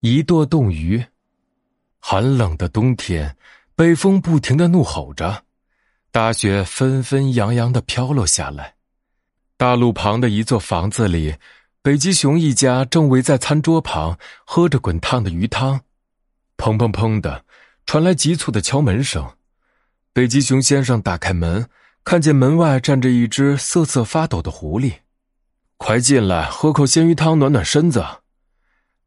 [0.00, 1.04] 一舵冻鱼。
[1.98, 3.36] 寒冷的冬天，
[3.76, 5.44] 北风不停的怒吼着，
[6.10, 8.76] 大雪纷纷扬扬的飘落下来。
[9.58, 11.36] 大路旁的一座房子里，
[11.82, 15.82] 北极熊一家正围在餐桌旁喝着滚烫的鱼汤。
[16.56, 17.44] 砰砰砰的，
[17.84, 19.30] 传来急促的敲门声。
[20.14, 21.68] 北极熊先生打开门，
[22.04, 24.94] 看见门外站着一只瑟瑟发抖的狐狸。
[25.76, 28.02] 快进来，喝口鲜鱼汤暖暖身子。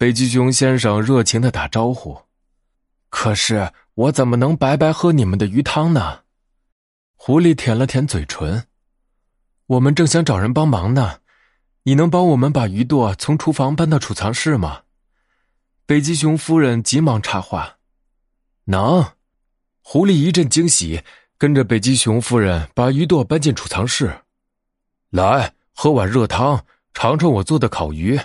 [0.00, 2.22] 北极熊先生热情的打招呼。
[3.10, 6.20] 可是我怎么能白白喝你们的鱼汤呢？
[7.16, 8.64] 狐狸舔了舔嘴唇。
[9.66, 11.18] 我们正想找人帮忙呢，
[11.82, 14.84] 你能帮我们把鱼舵从厨房搬到储藏室吗？
[15.84, 17.76] 北极熊夫人急忙插话
[18.64, 19.04] ：“能。”
[19.84, 21.04] 狐狸一阵惊喜，
[21.36, 24.22] 跟着北极熊夫人把鱼舵搬进储藏室。
[25.10, 28.18] 来，喝碗热汤，尝尝我做的烤鱼。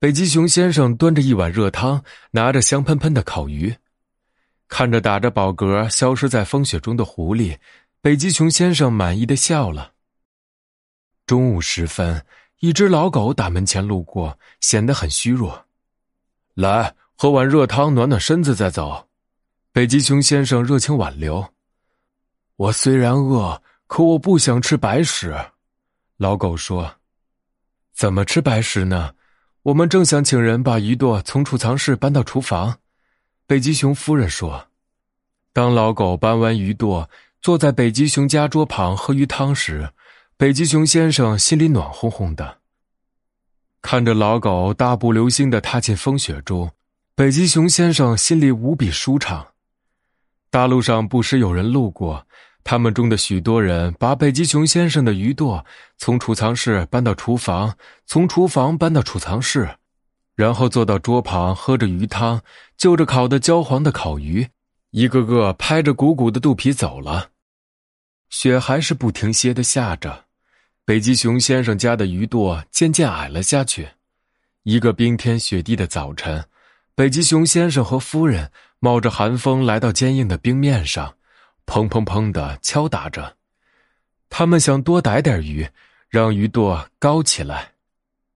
[0.00, 3.76] 北极熊先生端着一碗热汤，拿着香喷喷的烤鱼，
[4.66, 7.58] 看着打着饱嗝消失在风雪中的狐狸，
[8.00, 9.92] 北极熊先生满意的笑了。
[11.26, 12.24] 中午时分，
[12.60, 15.66] 一只老狗打门前路过，显得很虚弱。
[16.54, 19.06] 来，喝碗热汤暖暖身子再走。
[19.70, 21.46] 北极熊先生热情挽留。
[22.56, 25.38] 我虽然饿，可我不想吃白食。
[26.16, 26.90] 老狗说
[27.92, 29.12] ：“怎么吃白食呢？
[29.62, 32.78] 我们正想请人把鱼舵从储藏室搬到厨房。”
[33.46, 34.68] 北极熊夫人说
[35.52, 37.10] ：“当老狗搬完鱼舵，
[37.42, 39.90] 坐在北极熊家桌旁喝鱼汤时，
[40.36, 42.58] 北极熊先生心里暖烘烘的。
[43.82, 46.70] 看着老狗大步流星的踏进风雪中，
[47.14, 49.48] 北极熊先生心里无比舒畅。”
[50.48, 52.26] 大路上不时有人路过，
[52.62, 55.64] 他们中的许多人把北极熊先生的鱼舵
[55.98, 59.76] 从储藏室搬到厨房，从厨房搬到储藏室，
[60.34, 62.42] 然后坐到桌旁喝着鱼汤，
[62.76, 64.48] 就着烤的焦黄的烤鱼，
[64.90, 67.30] 一个个拍着鼓鼓的肚皮走了。
[68.28, 70.26] 雪还是不停歇的下着，
[70.84, 73.88] 北极熊先生家的鱼舵渐渐矮了下去。
[74.62, 76.44] 一个冰天雪地的早晨。
[76.94, 81.14] 北极熊先生和夫人冒着寒风来到坚硬的冰面上，
[81.66, 83.36] 砰砰砰的敲打着。
[84.28, 85.68] 他们想多逮点鱼，
[86.08, 87.72] 让鱼舵高起来。